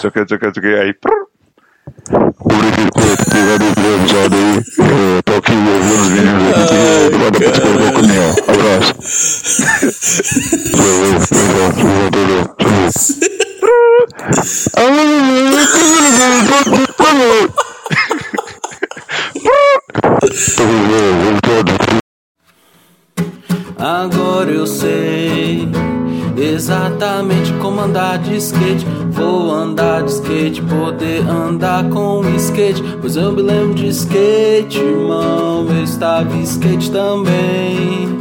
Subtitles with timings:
[0.00, 0.74] sei o que, não sei o que, não sei o que.
[0.80, 0.94] Aí.
[0.94, 1.28] prrr.
[3.18, 4.62] Obrigado, aí.
[5.24, 6.76] Tô aqui ouvindo os meninos aqui.
[7.18, 8.30] Dar pra um caminhão.
[8.48, 8.94] Abraço.
[32.68, 32.82] skate.
[33.00, 35.66] Pois eu me lembro de skate, irmão.
[35.68, 38.18] Eu estava skate também.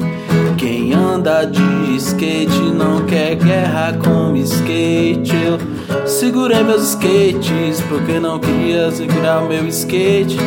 [0.58, 5.36] Quem anda de skate não quer guerra com skate.
[5.36, 10.38] Eu segurei meus skates porque não queria segurar meu skate.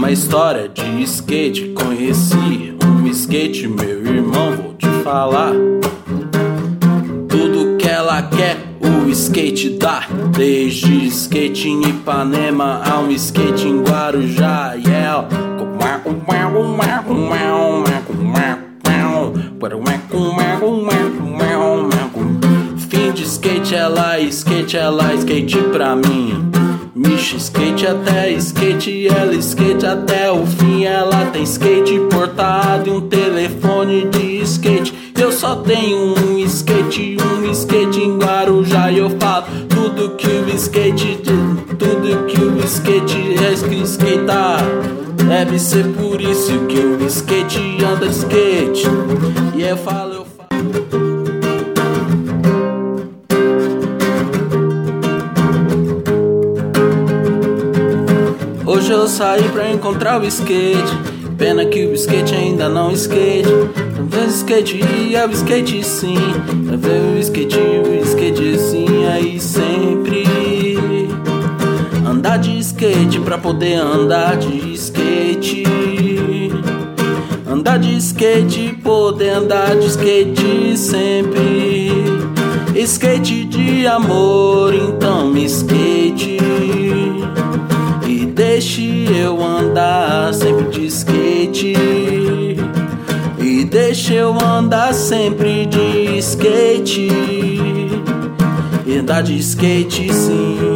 [0.00, 1.74] Uma história de skate.
[1.74, 5.52] Conheci um skate, meu irmão, vou te falar.
[7.28, 10.06] Tudo que ela quer, o skate dá.
[10.34, 14.72] Desde skate em Ipanema a um skate em Guarujá.
[14.72, 15.28] Yeah.
[22.88, 26.59] Fim de skate, ela skate, ela skate pra mim.
[27.00, 30.84] Micha skate até skate, ela skate até o fim.
[30.84, 35.12] Ela tem skate portado e um telefone de skate.
[35.18, 38.92] Eu só tenho um skate, um skate em Guarujá.
[38.92, 41.22] E eu falo tudo que o skate
[41.78, 44.60] tudo que o skate é skatear.
[45.26, 48.84] Deve ser por isso que o skate anda skate.
[49.56, 50.19] E eu falo.
[58.90, 60.98] Hoje eu saí pra encontrar o skate.
[61.38, 63.48] Pena que o skate ainda não skate.
[63.94, 66.16] Talvez o skate é o skate sim.
[66.68, 69.06] Talvez o skate, o skate sim.
[69.06, 70.24] Aí sempre
[72.04, 75.62] andar de skate pra poder andar de skate.
[77.48, 81.92] Andar de skate, poder andar de skate sempre.
[82.74, 86.79] Skate de amor, então me skate.
[88.72, 91.74] Deixe eu andar sempre de skate.
[93.40, 97.08] E deixe eu andar sempre de skate.
[98.86, 100.69] E andar de skate sim.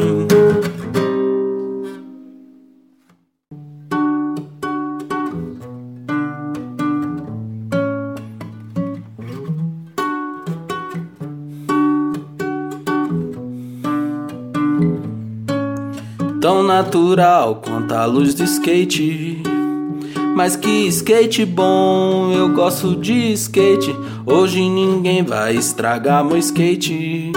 [16.44, 19.40] Tão natural quanto a luz do skate.
[20.36, 23.96] Mas que skate bom, eu gosto de skate.
[24.26, 27.32] Hoje ninguém vai estragar meu skate.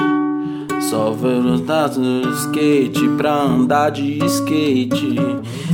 [0.89, 5.15] Só velocidade do skate pra andar de skate.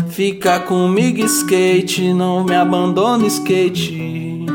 [0.10, 4.46] Fica comigo, skate, não me abandone, skate.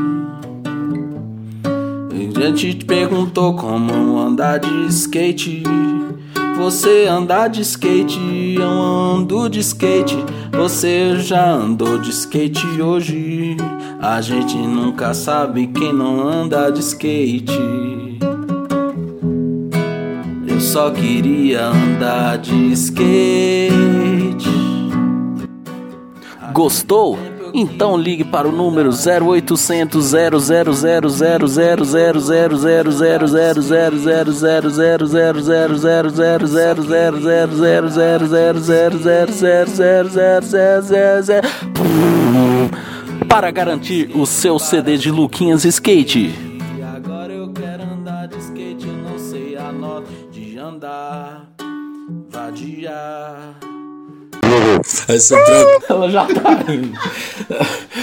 [2.37, 5.65] A gente te perguntou como andar de skate.
[6.59, 8.19] Você andar de skate,
[8.59, 10.17] eu ando de skate.
[10.53, 13.57] Você já andou de skate hoje.
[14.01, 18.19] A gente nunca sabe quem não anda de skate.
[20.49, 24.51] Eu só queria andar de skate.
[26.53, 27.17] Gostou?
[27.55, 30.41] Então ligue para o número 0800 000
[43.29, 46.35] para garantir o seu CD de Luquinhas Skate.
[46.77, 51.49] E agora eu quero andar de skate, eu não sei a nota de andar,
[52.29, 53.78] vadiar.
[55.09, 55.87] Essa troca.
[55.93, 56.99] Ela já tá indo.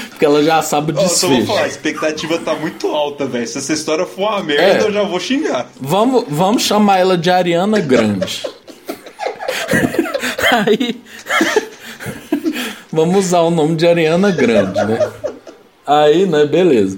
[0.10, 1.54] Porque ela já sabe o Ó, só vou desfecho.
[1.54, 3.48] falar, a expectativa tá muito alta, velho.
[3.48, 4.82] Se essa história for uma merda, É.
[4.88, 5.68] eu já vou xingar.
[5.80, 8.44] Vamos, vamos chamar ela de Ariana Grande.
[10.52, 11.02] Aí.
[12.92, 15.12] Vamos usar o nome de Ariana Grande, né?
[15.86, 16.98] Aí, né, beleza.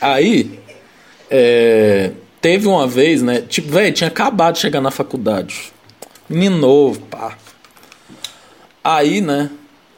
[0.00, 0.58] Aí.
[1.30, 3.42] é, teve uma vez, né?
[3.46, 5.72] Tipo, velho, tinha acabado de chegar na faculdade.
[6.28, 7.36] Menino novo, pá.
[8.88, 9.50] Aí, né?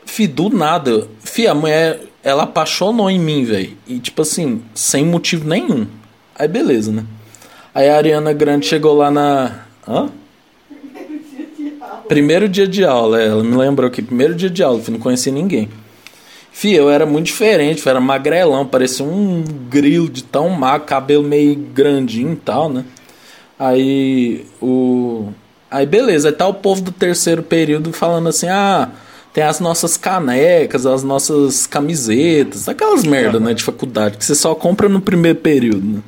[0.06, 1.06] Fi, do nada.
[1.20, 3.76] Fi, a mulher, ela apaixonou em mim, velho.
[3.86, 5.86] E, tipo assim, sem motivo nenhum.
[6.34, 7.04] Aí, beleza, né?
[7.74, 9.64] Aí a Ariana Grande chegou lá na.
[9.86, 10.08] Hã?
[12.08, 15.68] Primeiro dia de aula, ela me lembrou que primeiro dia de aula, não conhecia ninguém.
[16.50, 21.22] Fih, eu era muito diferente, eu era magrelão, parecia um grilo de tão magro, cabelo
[21.22, 22.86] meio grandinho e tal, né?
[23.58, 25.28] Aí o.
[25.70, 28.88] Aí beleza, aí tá o povo do terceiro período falando assim, ah,
[29.32, 34.54] tem as nossas canecas, as nossas camisetas, aquelas merda, né, de faculdade, que você só
[34.54, 36.02] compra no primeiro período, né?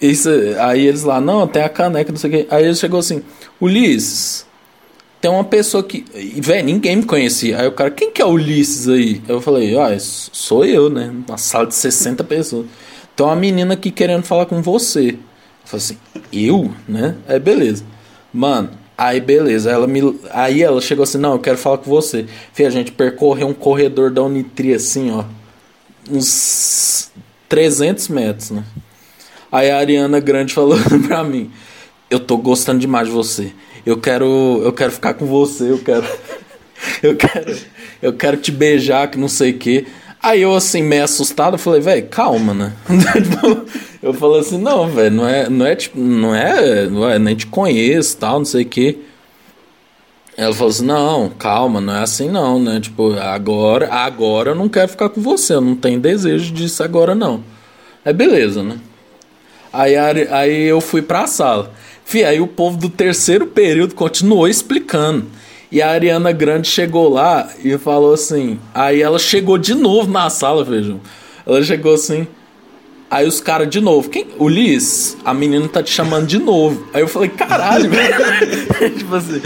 [0.00, 0.28] Isso,
[0.60, 2.54] aí eles lá, não, tem a caneca, não sei o que.
[2.54, 3.20] Aí ele chegou assim,
[3.60, 4.46] Ulisses,
[5.20, 6.04] tem uma pessoa que.
[6.40, 7.60] Velho, ninguém me conhecia.
[7.60, 9.20] Aí o cara, quem que é Ulisses aí?
[9.26, 11.12] Eu falei, ah, sou eu, né?
[11.26, 12.66] Uma sala de 60 pessoas.
[13.16, 15.10] Tem uma menina aqui querendo falar com você.
[15.10, 15.18] Eu
[15.64, 15.98] falei assim,
[16.32, 16.72] eu?
[16.88, 17.16] Né?
[17.26, 17.84] Aí beleza.
[18.32, 19.70] Mano, aí beleza.
[19.70, 22.26] Ela me, aí ela chegou assim, não, eu quero falar com você.
[22.52, 25.24] Fih, a gente percorreu um corredor da Unitri assim, ó.
[26.10, 27.10] Uns
[27.48, 28.64] 300 metros, né?
[29.50, 31.50] Aí a Ariana Grande falou pra mim:
[32.10, 33.52] Eu tô gostando demais de você.
[33.84, 36.06] Eu quero, eu quero ficar com você, eu quero.
[37.02, 37.56] Eu quero,
[38.00, 39.84] eu quero te beijar, que não sei o quê.
[40.20, 42.72] Aí eu, assim, meio assustado, falei, velho, calma, né?
[44.02, 47.36] eu falei assim, não, velho, não é, não é tipo, não é, não é, nem
[47.36, 48.98] te conheço, tal, não sei o quê.
[50.36, 52.80] Ela falou assim, não, calma, não é assim não, né?
[52.80, 57.14] Tipo, agora, agora eu não quero ficar com você, eu não tenho desejo disso agora
[57.14, 57.42] não.
[58.04, 58.78] É beleza, né?
[59.72, 61.72] Aí, aí eu fui pra sala.
[62.04, 65.26] Fih, aí o povo do terceiro período continuou explicando.
[65.70, 68.58] E a Ariana Grande chegou lá e falou assim.
[68.74, 71.00] Aí ela chegou de novo na sala, vejam.
[71.46, 72.26] Ela chegou assim.
[73.10, 74.08] Aí os caras de novo.
[74.08, 74.26] Quem?
[74.38, 76.86] O Liz, a menina tá te chamando de novo.
[76.92, 77.90] Aí eu falei, caralho,
[78.96, 79.42] tipo assim.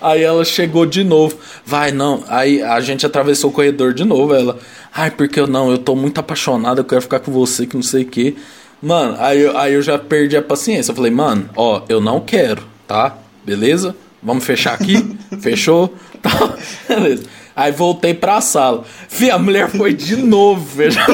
[0.00, 1.36] Aí ela chegou de novo.
[1.64, 2.24] Vai, não.
[2.28, 4.34] Aí a gente atravessou o corredor de novo.
[4.34, 4.58] Ela,
[4.94, 7.82] ai, porque eu não, eu tô muito apaixonada, eu quero ficar com você, que não
[7.82, 8.34] sei o quê.
[8.82, 10.90] Mano, aí, aí eu já perdi a paciência.
[10.90, 13.16] Eu falei, mano, ó, eu não quero, tá?
[13.44, 13.94] Beleza?
[14.22, 15.16] Vamos fechar aqui?
[15.40, 15.94] Fechou?
[16.20, 16.54] Tá,
[16.88, 17.24] beleza.
[17.54, 18.84] Aí voltei pra sala.
[19.08, 21.04] Fih, a mulher foi de novo, veja.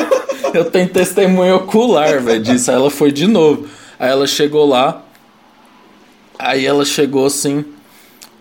[0.55, 2.71] Eu tenho testemunho ocular, velho, disso.
[2.71, 3.67] Aí ela foi de novo.
[3.99, 5.03] Aí ela chegou lá.
[6.39, 7.65] Aí ela chegou assim.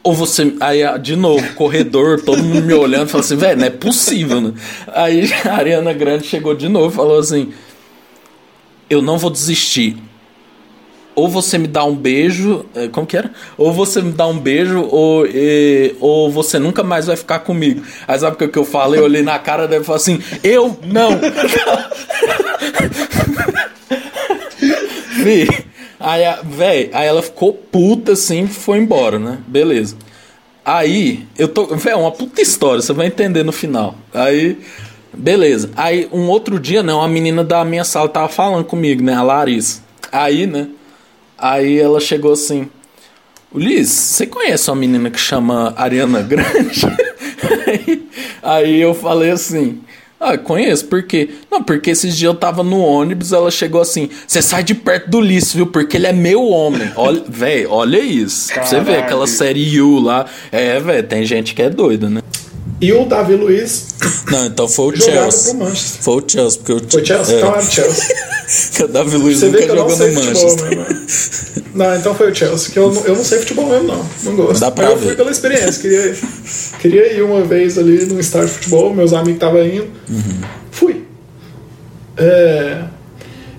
[0.04, 0.56] Ou você.
[0.60, 4.54] Aí, de novo, corredor, todo mundo me olhando, falou assim, velho, não é possível, né?
[4.94, 7.52] Aí a Ariana Grande chegou de novo e falou assim:
[8.90, 9.98] eu não vou desistir.
[11.18, 13.32] Ou você me dá um beijo, é, como que era?
[13.58, 17.82] Ou você me dá um beijo, ou, e, ou você nunca mais vai ficar comigo.
[18.08, 19.00] Aí sabe o que eu falei?
[19.00, 21.10] Eu olhei na cara dela e falei assim: Eu não!
[26.00, 29.40] aí, véi, aí ela ficou puta assim foi embora, né?
[29.48, 29.96] Beleza.
[30.64, 31.66] Aí, eu tô.
[31.76, 33.96] Véi, uma puta história, você vai entender no final.
[34.14, 34.56] Aí,
[35.12, 35.72] Beleza.
[35.76, 39.24] Aí um outro dia, né, uma menina da minha sala tava falando comigo, né, a
[39.24, 39.82] Larissa.
[40.12, 40.68] Aí, né,
[41.38, 42.70] aí ela chegou assim:
[43.52, 46.86] Ulisses, você conhece uma menina que chama Ariana Grande?
[47.68, 48.08] aí,
[48.44, 49.82] aí eu falei assim:
[50.20, 51.30] ah, conheço, por quê?
[51.52, 55.12] Não, porque esses dias eu tava no ônibus, ela chegou assim: você sai de perto
[55.12, 55.68] do Ulisses, viu?
[55.68, 56.92] Porque ele é meu homem.
[56.98, 58.50] Olha, velho, olha isso.
[58.50, 58.68] Caralho.
[58.68, 60.26] Você vê aquela série U lá.
[60.52, 62.22] É, velho, tem gente que é doida, né?
[62.80, 63.88] E o Davi Luiz.
[64.32, 65.56] Não, então foi o Chelsea.
[66.02, 67.36] Foi o Chelsea, porque o Foi Chelsea?
[67.36, 67.38] É.
[67.40, 68.16] Então era o Chelsea.
[68.74, 70.66] que o Davi Luiz Você nunca jogou no Manchester.
[70.66, 74.10] Futebol, não, então foi o Chelsea, que eu, eu não sei futebol mesmo, não.
[74.24, 74.60] Não gosto.
[74.60, 74.94] Dá pra ver.
[74.94, 75.82] eu fui pela experiência.
[75.82, 76.16] Queria,
[76.80, 79.88] queria ir uma vez ali num estádio de futebol, meus amigos estavam indo.
[80.10, 80.42] Uhum.
[80.70, 81.04] Fui.
[82.16, 82.84] É...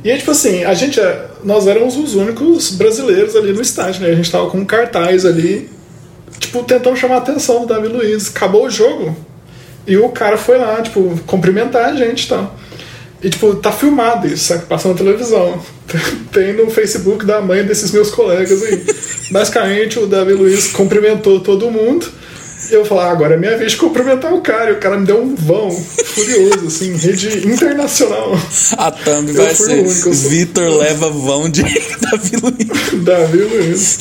[0.05, 1.01] E aí, tipo assim, a gente.
[1.01, 4.11] É, nós éramos os únicos brasileiros ali no estádio, né?
[4.11, 5.69] A gente tava com um cartaz ali
[6.49, 8.29] tipo, tentando chamar a atenção do Davi Luiz.
[8.29, 9.17] Acabou o jogo
[9.87, 12.57] e o cara foi lá, tipo, cumprimentar a gente e tal.
[13.23, 14.67] E, tipo, tá filmado isso, sabe?
[14.67, 15.61] Passando na televisão.
[16.31, 18.85] Tem no Facebook da mãe desses meus colegas aí.
[19.33, 22.07] Basicamente, o Davi Luiz cumprimentou todo mundo.
[22.71, 24.71] E eu falei, ah, agora é minha vez de cumprimentar o cara.
[24.71, 28.39] E o cara me deu um vão furioso, assim, rede internacional.
[28.77, 29.85] A thumb vai ser
[30.29, 31.63] Vitor leva vão de
[32.01, 33.05] Davi Luiz.
[33.05, 33.99] Davi Luiz.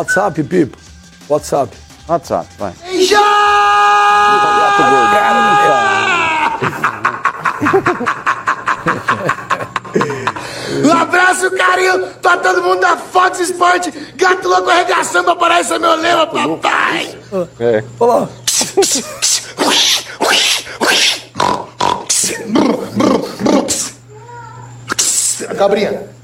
[0.00, 0.78] WhatsApp, Pipo?
[1.28, 1.76] WhatsApp.
[2.08, 2.72] WhatsApp, vai.
[3.04, 3.20] Já!
[10.82, 13.88] Um abraço, carinho pra todo mundo da Fox Sport.
[14.16, 17.18] Gato louco arregaçando pra parar esse é meu lema, papai.
[17.60, 17.84] É.
[17.98, 18.26] Olá.
[25.46, 26.19] A cabrinha.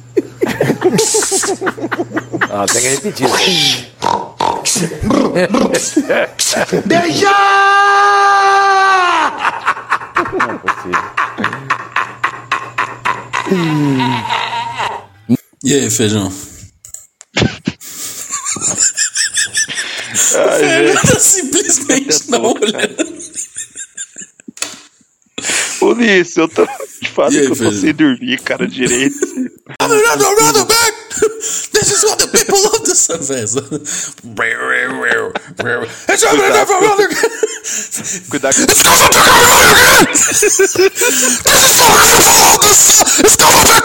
[2.50, 3.28] Ah, tem que repetir.
[6.84, 7.32] Beijar!
[10.32, 11.02] Não é possível.
[15.64, 16.32] E aí, feijão?
[20.34, 21.06] Ai, gente.
[21.06, 23.05] Tá simplesmente não olhando.
[25.86, 26.66] Tudo eu tô
[27.00, 29.16] te falando que eu tô sem dormir, cara, direito.
[29.78, 30.94] I'm not around back!
[31.72, 33.56] This is what the people love the sunfest.
[36.08, 37.22] It's all about the again!
[40.10, 40.90] This is what the
[43.22, 43.75] It's called the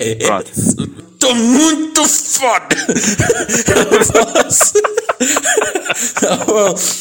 [0.00, 0.50] é Pronto.
[0.50, 0.74] essa?
[1.18, 2.76] Tô muito foda!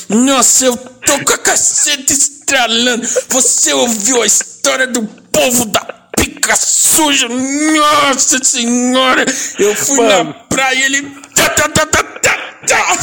[0.10, 3.08] Nossa, eu tô com a caceta estralando.
[3.30, 5.80] Você ouviu a história do povo da
[6.18, 7.30] pica suja?
[7.30, 9.24] Nossa senhora!
[9.58, 11.10] Eu fui na praia e ele.
[11.34, 12.38] tá, tá, tá, tá, tá,
[12.68, 12.98] tá.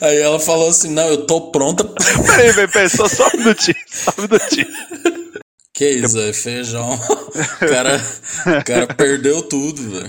[0.00, 1.84] Aí ela falou assim: Não, eu tô pronta.
[1.84, 4.66] Peraí, peraí, peraí, só, só um minutinho, só um minutinho.
[5.76, 6.88] Que isso, é feijão.
[7.36, 8.00] O cara,
[8.60, 10.08] o cara perdeu tudo, velho.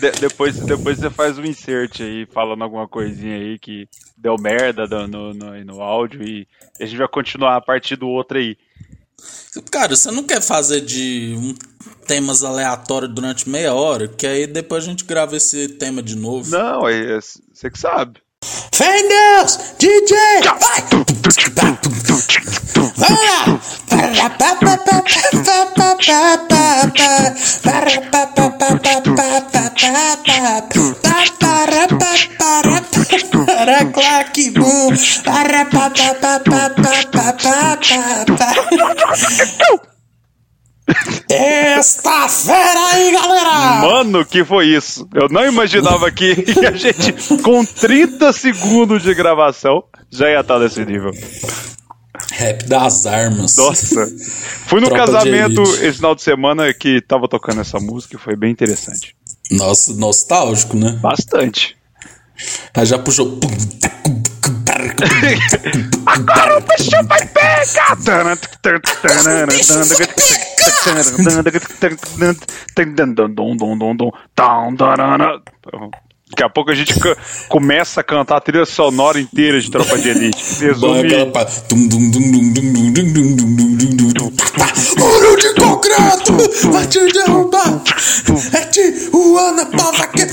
[0.00, 4.88] De- depois, depois você faz um insert aí, falando alguma coisinha aí que deu merda
[4.88, 6.48] no, no, no, áudio e
[6.80, 8.56] a gente vai continuar a partir do outro aí.
[9.70, 11.54] Cara, você não quer fazer de um,
[12.08, 14.08] temas aleatórios durante meia hora?
[14.08, 16.50] Que aí depois a gente grava esse tema de novo.
[16.50, 18.20] Não, é, é- você que sabe.
[18.80, 20.16] Fé Deus, DJ!
[20.42, 20.80] Vai!
[22.96, 23.20] Vai!
[34.32, 34.88] que bom!
[41.28, 43.80] Esta fera aí, galera!
[43.82, 45.08] Mano, que foi isso?
[45.14, 46.32] Eu não imaginava que
[46.66, 51.12] a gente, com 30 segundos de gravação, já ia estar nesse nível.
[52.32, 53.56] Rap das armas.
[53.56, 54.06] Nossa.
[54.66, 58.50] Fui no casamento esse final de semana que tava tocando essa música e foi bem
[58.50, 59.16] interessante.
[59.50, 60.98] Nossa, nostálgico, né?
[61.00, 61.76] Bastante.
[62.74, 63.38] Aí já puxou.
[66.06, 67.96] Agora o bicho vai pegar!
[76.30, 76.94] Daqui a pouco a gente
[77.48, 80.42] começa a cantar a trilha sonora inteira de Tropa de Elite.
[80.60, 81.08] Resume.
[84.96, 87.82] Muro de concreto vai te derrubar!
[88.52, 90.24] É Tijuana, pava que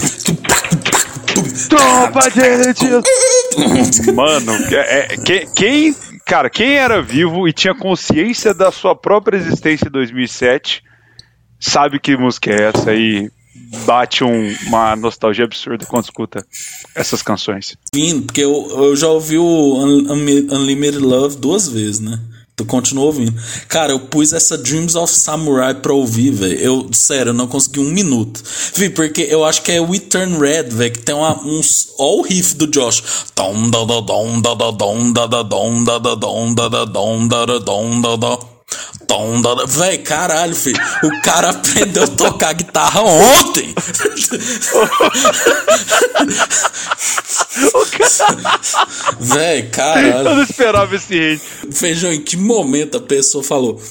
[1.69, 4.11] Tropa de Elite.
[4.13, 5.95] Mano, é- é- quem, quem-
[6.25, 10.83] cara, quem era vivo e tinha consciência da sua própria existência em 2007
[11.59, 13.31] sabe que música é essa e
[13.85, 16.45] bate um- uma nostalgia absurda quando escuta
[16.95, 17.75] essas canções.
[17.93, 20.11] Vindo, porque eu, eu já ouvi o Un-
[20.53, 22.19] Unlimited Love duas vezes, né?
[22.57, 23.39] Tu continua ouvindo.
[23.67, 26.59] Cara, eu pus essa Dreams of Samurai pra ouvir, velho.
[26.59, 28.41] Eu, sério, eu não consegui um minuto.
[28.73, 31.89] Vi, porque eu acho que é We Turn Red, velho, que tem uma, uns.
[31.99, 33.03] Ó o riff do Josh.
[39.67, 40.81] Véi, caralho, filho.
[41.03, 43.75] O cara aprendeu a tocar guitarra ontem.
[49.19, 50.23] Véi, Eu caralho.
[50.35, 51.73] não esperava esse hate.
[51.73, 53.81] Feijão, em que momento a pessoa falou: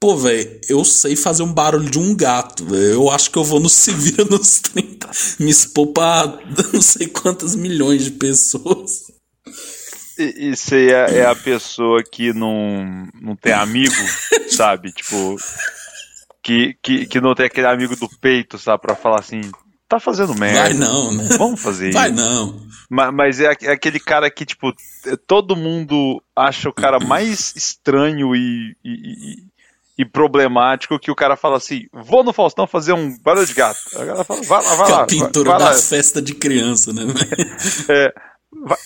[0.00, 2.92] Pô, velho, eu sei fazer um barulho de um gato, velho.
[2.92, 5.08] Eu acho que eu vou no Se Vira nos 30
[5.40, 6.38] me expor pra
[6.72, 9.02] não sei quantas milhões de pessoas.
[10.18, 13.94] E- Isso aí é, é a pessoa que não, não tem amigo,
[14.48, 14.92] sabe?
[14.92, 15.36] Tipo,
[16.42, 18.82] que, que, que não tem aquele amigo do peito, sabe?
[18.82, 19.40] Pra falar assim,
[19.88, 20.60] tá fazendo merda.
[20.62, 21.28] Vai não, né?
[21.38, 22.16] Vamos fazer Vai isso.
[22.20, 22.66] não.
[22.90, 27.54] Ma- Mas é é aquele cara que, tipo, t- todo mundo acha o cara mais
[27.56, 29.36] estranho e, e,
[29.98, 33.78] e- problemático que o cara fala assim: vou no Faustão fazer um barulho de gato.
[33.96, 35.02] A galera fala: vai lá, vai é lá.
[35.02, 37.04] a pintura vai, da lá, festa de criança, né?
[37.04, 37.56] velho?
[37.90, 38.14] é,
[38.64, 38.78] vai,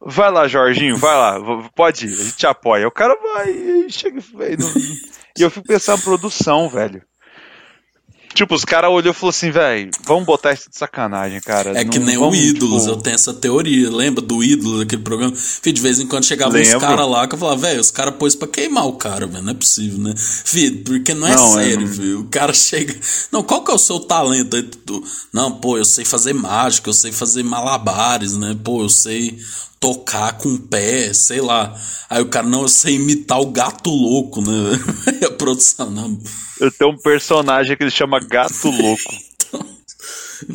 [0.00, 1.38] vai lá, Jorginho, vai lá,
[1.74, 2.86] pode ir, a gente te apoia.
[2.88, 4.20] O cara vai e chega.
[4.20, 7.02] e E eu fico pensando na produção, velho.
[8.36, 11.70] Tipo, os caras olhou e falou assim, velho, vamos botar isso de sacanagem, cara.
[11.78, 13.90] É que Não nem vamos, o Ídolos, tipo, eu tenho essa teoria.
[13.90, 15.34] Lembra do Ídolos, aquele programa?
[15.34, 16.80] Fih, de vez em quando chegava uns Lembro.
[16.80, 19.42] caras lá que eu falava, velho, os caras pôs pra queimar o cara, velho.
[19.42, 20.12] Não é possível, né?
[20.16, 22.20] Fih, porque não é Não, é, sério, não- viu?
[22.20, 22.94] O cara chega.
[23.32, 25.02] Não, qual que é o seu talento
[25.32, 28.54] Não, pô, eu sei fazer mágica, eu sei fazer malabares, né?
[28.62, 29.38] Pô, eu sei
[29.80, 31.74] tocar com o pé, sei lá.
[32.08, 34.78] Aí o cara, não, eu sei imitar o gato louco, né?
[35.26, 36.18] A produção, não.
[36.58, 39.26] Eu tenho um personagem que ele chama Gato Louco.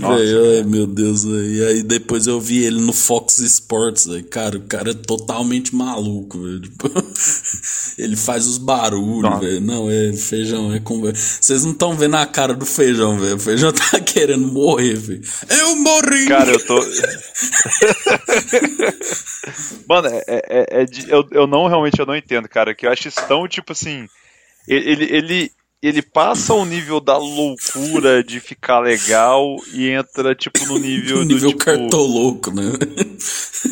[0.04, 1.56] Ai, meu Deus, véi.
[1.56, 4.22] E aí depois eu vi ele no Fox Sports, véi.
[4.22, 6.60] cara, o cara é totalmente maluco, velho.
[6.60, 6.88] Tipo,
[7.98, 9.60] ele faz os barulhos, velho.
[9.60, 11.02] Não, é feijão, é com.
[11.02, 13.36] Vocês não estão vendo a cara do feijão, velho.
[13.36, 15.22] O feijão tá querendo morrer, velho.
[15.50, 16.28] Eu morri!
[16.28, 16.80] Cara, eu tô.
[19.88, 22.76] Mano, é, é, é de- eu, eu não realmente eu não entendo, cara.
[22.76, 24.08] Que eu acho isso tão tipo assim.
[24.68, 25.52] Ele, ele,
[25.82, 31.18] ele passa o nível da loucura de ficar legal e entra, tipo, no nível.
[31.22, 32.72] o do, nível tipo, cartoloco, né?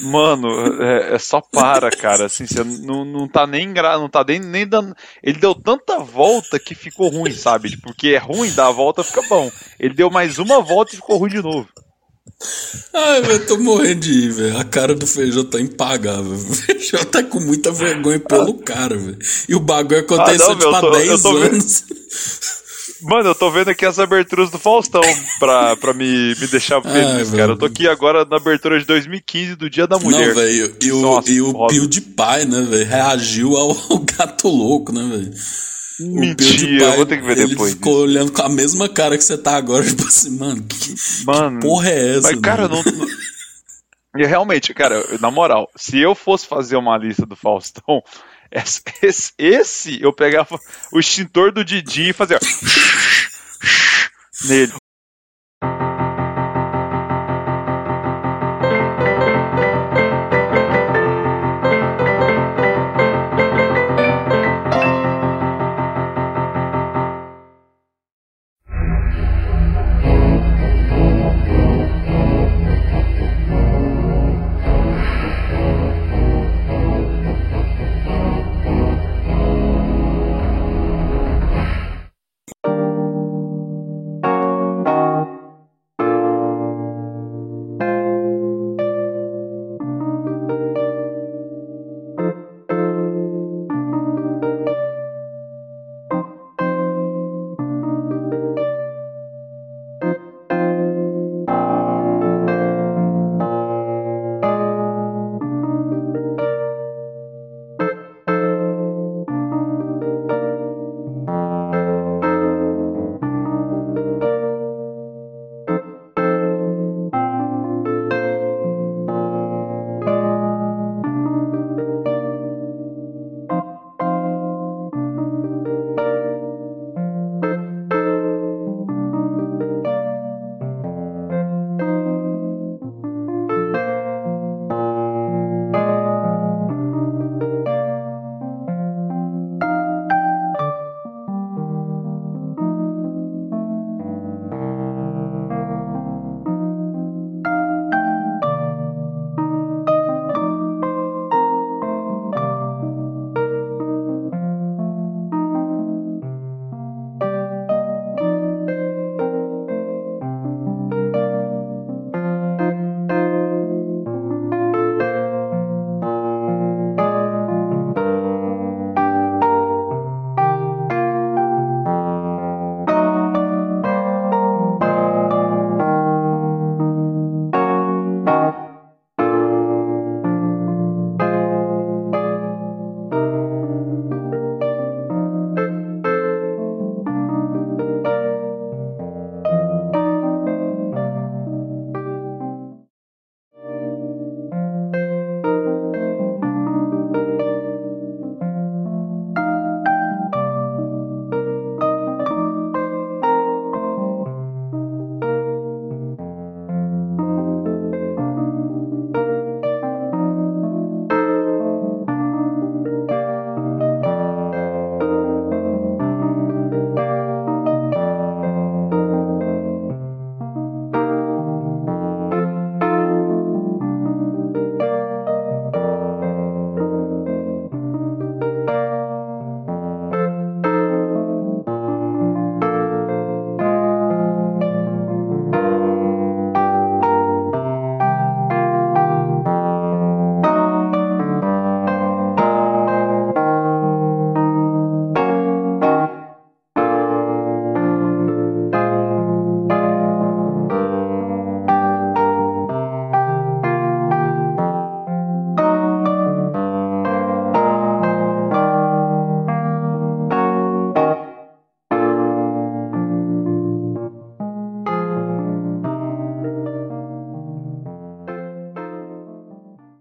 [0.03, 0.47] Mano,
[0.81, 2.25] é, é só para, cara.
[2.25, 3.97] Assim, você não, não tá nem gra...
[3.97, 4.95] não tá nem, nem dando.
[5.21, 7.77] Ele deu tanta volta que ficou ruim, sabe?
[7.77, 9.51] Porque é ruim, dá a volta fica bom.
[9.79, 11.67] Ele deu mais uma volta e ficou ruim de novo.
[12.93, 14.57] Ai, velho, tô morrendo de ir, velho.
[14.57, 16.33] A cara do feijão tá impagável.
[16.49, 19.17] O feijão tá com muita vergonha pelo cara, velho.
[19.47, 21.53] E o bagulho aconteceu Ah, não, tipo há eu tô- eu 10 tô vendo.
[21.53, 21.83] anos.
[23.01, 25.01] Mano, eu tô vendo aqui as aberturas do Faustão
[25.39, 27.51] pra, pra me, me deixar feliz, Ai, cara.
[27.53, 30.27] Eu tô aqui agora na abertura de 2015 do Dia da Mulher.
[30.29, 31.73] Não, velho, e o, Nossa, e o foda.
[31.73, 35.31] PewDiePie, né, velho, reagiu ao, ao gato louco, né, velho?
[35.99, 39.23] Mentira, eu vou ter que ver ele depois ficou olhando com a mesma cara que
[39.23, 42.31] você tá agora, tipo assim, mano, que, Mano, que porra é essa?
[42.31, 42.81] Mas, cara, não.
[44.17, 48.01] E realmente, cara, na moral, se eu fosse fazer uma lista do Faustão,
[48.51, 50.59] esse, esse, esse eu pegava
[50.91, 52.39] o extintor do Didi e fazia.
[54.47, 54.73] nele.